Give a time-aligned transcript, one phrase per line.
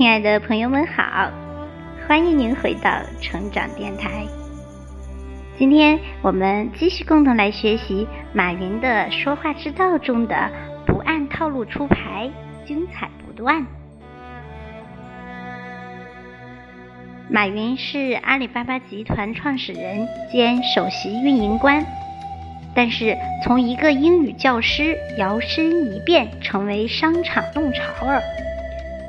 [0.00, 1.30] 亲爱的朋友们好，
[2.08, 4.24] 欢迎您回到成长电台。
[5.58, 10.50] 今天我们继续共同来学习马云的说话之道中的
[10.88, 12.30] “不按套路出牌”，
[12.66, 13.66] 精彩不断。
[17.28, 21.84] 马云是阿里巴巴集团创始人兼首席运营官，
[22.74, 23.14] 但是
[23.44, 28.22] 从一个英语教师摇身一变成为商场弄潮儿。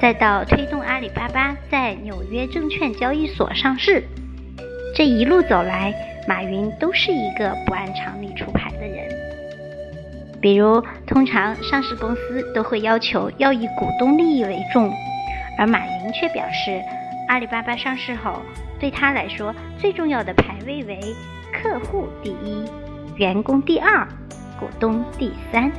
[0.00, 4.04] 再到推动阿里巴巴在纽约证券交易所上市，
[4.94, 5.94] 这一路走来，
[6.28, 9.08] 马云都是一个不按常理出牌的人。
[10.40, 14.92] 比如，通常上市公司都会要求要以股东利益为重，
[15.58, 16.80] 而马云却表示，
[17.28, 18.42] 阿里巴巴上市后，
[18.78, 21.00] 对他来说最重要的排位为
[21.52, 22.64] 客户第一，
[23.16, 24.06] 员工第二，
[24.60, 25.72] 股东第三。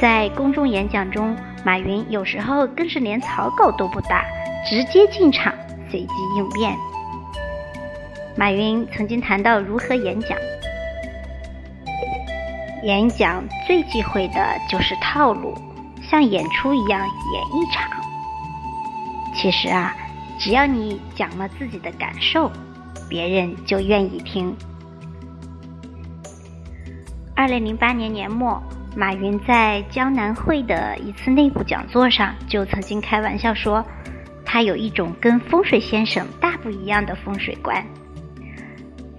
[0.00, 1.36] 在公众演讲中。
[1.62, 4.24] 马云有时候更是连草稿都不打，
[4.66, 5.52] 直接进场，
[5.90, 6.74] 随机应变。
[8.34, 10.30] 马云曾经谈到如何演讲，
[12.82, 15.54] 演讲最忌讳的就是套路，
[16.02, 17.90] 像演出一样演一场。
[19.34, 19.94] 其实啊，
[20.38, 22.50] 只要你讲了自己的感受，
[23.06, 24.56] 别人就愿意听。
[27.36, 28.62] 二零零八年年末。
[28.96, 33.84] 马云在江南会的一次内部讲座上，就曾经开玩笑说，
[34.44, 37.84] 他有一种跟风水先生大不一样的风水观。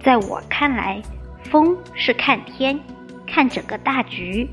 [0.02, 1.00] 在我看来，
[1.44, 2.78] 风是看天，
[3.26, 4.46] 看整个大局；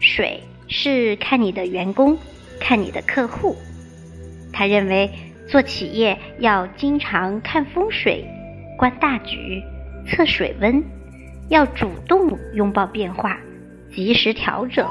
[0.00, 2.18] 水是看你的员工，
[2.60, 3.56] 看你的客户。
[4.52, 5.08] 他认为，
[5.46, 8.24] 做企业要经常看风水，
[8.76, 9.62] 观大局，
[10.08, 10.82] 测水温，
[11.48, 13.38] 要主动拥抱变化。
[13.94, 14.86] 及时调整。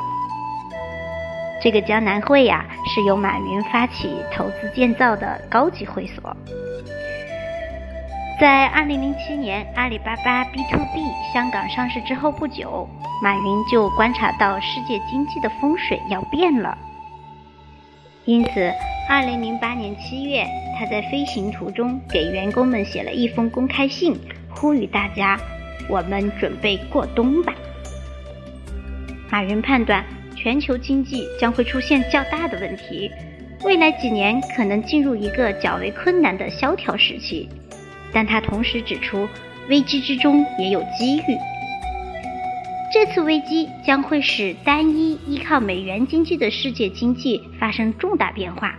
[1.61, 6.35] 这个江南会呀，是由马云发起投资建造的高级会所。
[8.39, 11.01] 在二零零七年阿里巴巴 B to B
[11.33, 12.87] 香港上市之后不久，
[13.23, 16.77] 马云就观察到世界经济的风水要变了。
[18.25, 18.71] 因此，
[19.09, 20.45] 二零零八年七月，
[20.77, 24.15] 他在飞行途中给员工们写了一封公开信，
[24.53, 25.39] 呼吁大家：
[25.89, 27.55] 我们准备过冬吧。
[29.29, 30.03] 马云判断，
[30.35, 33.11] 全球经济将会出现较大的问题，
[33.63, 37.47] 未来几年可能进入一个较为困难的萧条时期。
[38.13, 39.27] 但他同时指出，
[39.69, 41.37] 危机之中也有机遇。
[42.93, 48.73] 这次危机将会使单一依靠美元经济的世界经济发生重大变化，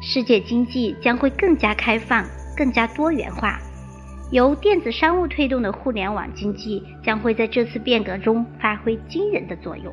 [0.00, 2.24] 世界经济将会更加开放、
[2.56, 3.58] 更加多元化。
[4.30, 9.92] 由电子商务推动的互联网经济将会在这次变革中发挥惊人的作用。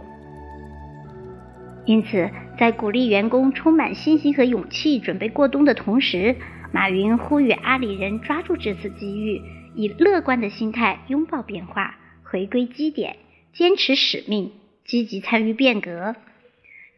[1.85, 6.35] 因此，在鼓励员工充满信心和勇气准备过冬的同时，
[6.73, 9.41] 马云呼吁阿里人抓住这次机遇，
[9.73, 13.15] 以乐观的心态拥抱变化，回归基点，
[13.53, 14.51] 坚持使命，
[14.83, 16.15] 积极参与变革。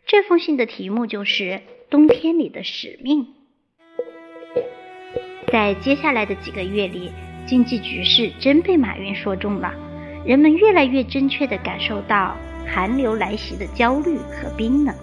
[0.08, 1.44] 这封信的题目就是
[1.92, 3.24] 《冬天里的使命》。
[5.52, 7.12] 在接下来的几个月里。
[7.47, 9.74] 经济局势真被马云说中了，
[10.25, 12.35] 人们越来越真切地感受到
[12.68, 14.94] 寒流来袭的焦虑和冰冷。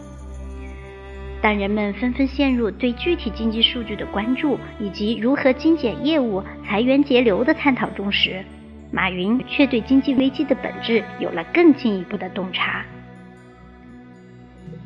[1.40, 8.44] 当人们纷纷陷入对具体经济数据的关注以及如何精简业务、裁员节流的探讨中时，
[8.90, 12.84] 马云却对经济危机的本质有了更进一步的洞察。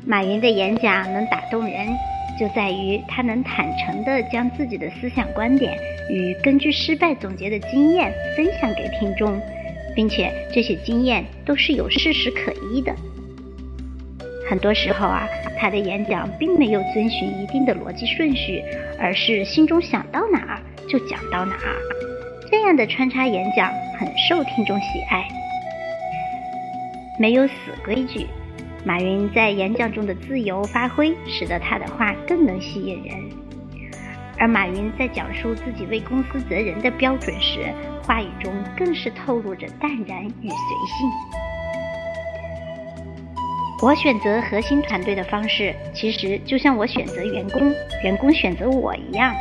[0.05, 1.87] 马云的演讲能打动人。
[2.39, 5.77] 就在于他能坦诚地将自己的思想观点
[6.09, 9.37] 与根据失败总结的经验分享给听众，
[9.93, 12.95] 并且这些经验都是有事实可依的。
[14.49, 15.27] 很多时候啊，
[15.59, 18.63] 他的演讲并没有遵循一定的逻辑顺序，
[18.97, 21.75] 而是心中想到哪儿就讲到哪儿。
[22.49, 25.27] 这样的穿插演讲很受听众喜爱，
[27.19, 27.53] 没有死
[27.83, 28.25] 规矩。
[28.85, 33.17] 马云在演讲中的自由发挥，使得他的话更能吸引人。
[34.37, 37.73] 而马云在讲述自己为公司责人的标准时，
[38.03, 41.09] 话语中更是透露着淡然与随性。
[43.81, 47.73] 我选择核心团队的方式，其实就像我选择员工、
[48.03, 49.33] 员工选择我一样。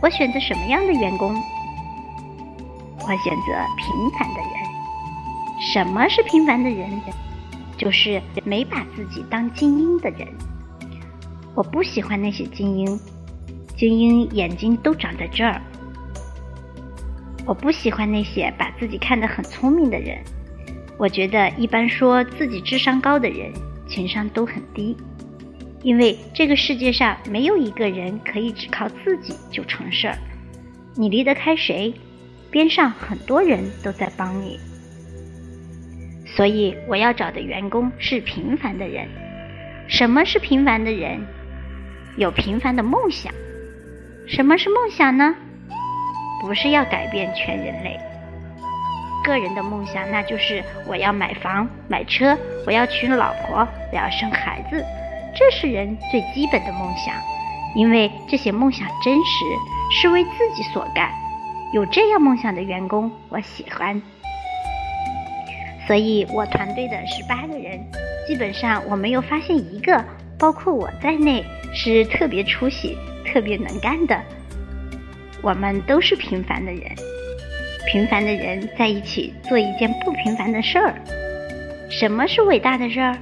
[0.00, 1.34] 我选择什么样的员工？
[3.00, 4.52] 我选择平凡的人。
[5.72, 6.88] 什么是平凡的人？
[7.84, 10.26] 就是没把自己当精英的人，
[11.54, 12.98] 我不喜欢那些精英。
[13.76, 15.60] 精英眼睛都长在这儿。
[17.44, 20.18] 我不喜欢那些把自己看得很聪明的人。
[20.96, 23.52] 我觉得一般说自己智商高的人，
[23.86, 24.96] 情商都很低。
[25.82, 30.16] 因为这个世界上没有一个人可以只靠自己就成事儿。
[30.94, 31.92] 你离得开谁，
[32.50, 34.58] 边上很多人都在帮你。
[36.36, 39.08] 所以我要找的员工是平凡的人。
[39.86, 41.24] 什么是平凡的人？
[42.16, 43.32] 有平凡的梦想。
[44.26, 45.34] 什么是梦想呢？
[46.40, 47.98] 不是要改变全人类。
[49.24, 52.36] 个人的梦想，那就是我要买房买车，
[52.66, 54.84] 我要娶老婆，我要生孩子。
[55.36, 57.14] 这是人最基本的梦想，
[57.74, 59.44] 因为这些梦想真实，
[59.92, 61.10] 是为自己所干。
[61.72, 64.00] 有这样梦想的员工，我喜欢。
[65.86, 67.78] 所以我团队的十八个人，
[68.26, 70.04] 基本上我没有发现一个，
[70.38, 71.44] 包括我在内，
[71.74, 72.96] 是特别出息、
[73.26, 74.18] 特别能干的。
[75.42, 76.82] 我们都是平凡的人，
[77.86, 80.94] 平凡的人在一起做一件不平凡的事儿。
[81.90, 83.18] 什么是伟大的事儿？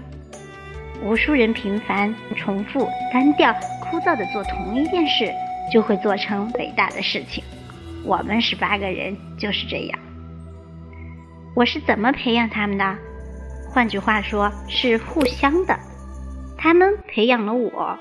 [1.03, 5.33] 无数人平凡、重复、单调、枯燥的做同一件事，
[5.73, 7.43] 就会做成伟大的事情。
[8.05, 9.99] 我们十八个人就是这样。
[11.55, 12.97] 我是怎么培养他们的？
[13.69, 15.79] 换句话说，是互相的。
[16.57, 17.99] 他们培养了我，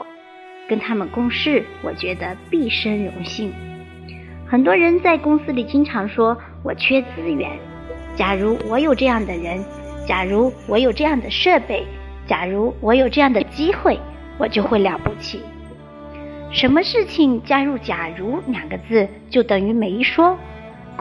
[0.69, 3.51] 跟他们共事，我觉得毕生荣幸。
[4.47, 7.51] 很多人在公司里经常说我缺资源。
[8.15, 9.61] 假如我有这样的人，
[10.07, 11.85] 假如我有这样的设备。
[12.27, 13.99] 假如我有这样的机会，
[14.37, 15.41] 我就会了不起。
[16.51, 20.37] 什么事情加入“假如”两个字就等于没说。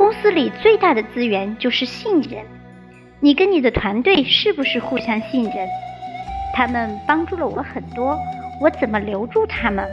[0.00, 2.42] 公司里最大的资源就是信任，
[3.20, 5.68] 你跟你的团队是不是互相信任？
[6.54, 8.18] 他们帮助了我很多，
[8.62, 9.86] 我怎么留住他们？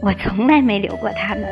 [0.00, 1.44] 我从来没留过他们。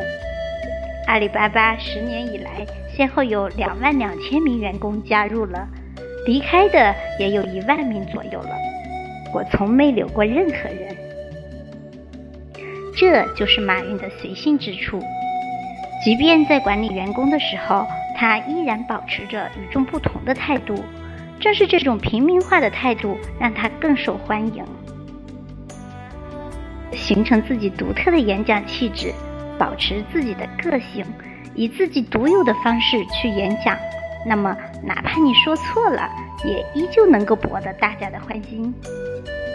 [1.05, 5.67] 阿里巴巴十年以来，先后有两万两千名员工加入了。
[6.25, 8.49] 离开的也有一万名左右了，
[9.31, 10.97] 我从没留过任何人。
[12.95, 14.99] 这就是马云的随性之处，
[16.07, 20.81] 即便在管理员工的时候，他依然保持着与众不同的态度。
[21.37, 24.63] 正是这种平民化的态度，让他更受欢迎。
[26.93, 29.13] 形成自己独特的演讲气质，
[29.59, 31.05] 保持自己的个性，
[31.53, 33.77] 以自己独有的方式去演讲。
[34.25, 36.09] 那么，哪怕你说错了，
[36.45, 38.73] 也依旧能够博得大家的欢心，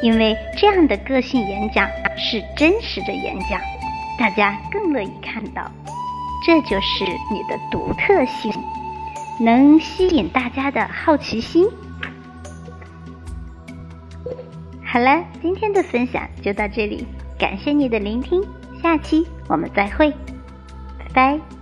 [0.02, 3.58] 因为这样的个性演讲是真实的演讲，
[4.18, 5.62] 大家更乐意看到。
[6.44, 8.52] 这就是你的独特性，
[9.38, 11.66] 能吸引大家的好奇心。
[14.84, 17.06] 好了，今天的分享就到这里，
[17.38, 18.44] 感谢你的聆听，
[18.82, 20.10] 下期我们再会，
[20.98, 21.61] 拜拜。